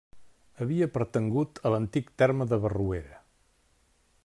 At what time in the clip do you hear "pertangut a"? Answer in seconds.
0.95-1.73